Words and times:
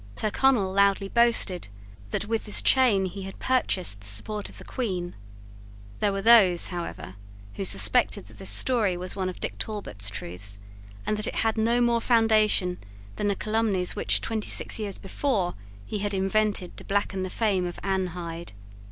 Tyrconnel 0.15 0.73
loudly 0.73 1.09
boasted 1.09 1.67
that 2.09 2.25
with 2.25 2.45
this 2.45 2.63
chain 2.63 3.05
he 3.05 3.21
had 3.21 3.37
purchased 3.37 4.01
the 4.01 4.07
support 4.07 4.49
of 4.49 4.57
the 4.57 4.63
Queen. 4.63 5.13
There 5.99 6.11
were 6.11 6.23
those, 6.23 6.69
however, 6.69 7.17
who 7.53 7.65
suspected 7.65 8.25
that 8.25 8.39
this 8.39 8.49
story 8.49 8.97
was 8.97 9.15
one 9.15 9.29
of 9.29 9.39
Dick 9.39 9.59
Talbot's 9.59 10.09
truths, 10.09 10.57
and 11.05 11.17
that 11.17 11.27
it 11.27 11.35
had 11.45 11.55
no 11.55 11.81
more 11.81 12.01
foundation 12.01 12.79
than 13.17 13.27
the 13.27 13.35
calumnies 13.35 13.95
which, 13.95 14.21
twenty 14.21 14.49
six 14.49 14.79
years 14.79 14.97
before, 14.97 15.53
he 15.85 15.99
had 15.99 16.15
invented 16.15 16.77
to 16.77 16.83
blacken 16.83 17.21
the 17.21 17.29
fame 17.29 17.67
of 17.67 17.79
Anne 17.83 18.07
Hyde. 18.07 18.53